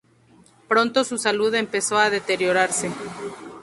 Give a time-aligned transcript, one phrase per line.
[0.67, 2.91] Pronto su salud empezó a deteriorarse.